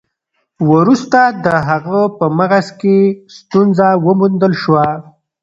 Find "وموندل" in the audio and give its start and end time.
4.05-4.53